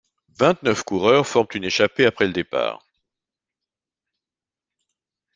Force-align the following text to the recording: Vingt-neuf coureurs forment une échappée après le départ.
Vingt-neuf 0.39 0.81
coureurs 0.81 1.27
forment 1.27 1.45
une 1.53 1.63
échappée 1.65 2.07
après 2.07 2.25
le 2.25 2.33
départ. 2.33 2.83